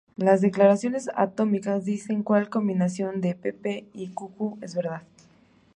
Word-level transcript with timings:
Las 0.17 0.41
declaraciones 0.41 1.11
atómicas 1.13 1.85
dicen 1.85 2.23
cual 2.23 2.49
combinación 2.49 3.21
de 3.21 3.35
pp 3.35 3.85
y 3.93 4.07
qq 4.09 4.55
es 4.63 4.73
verdad. 4.73 5.03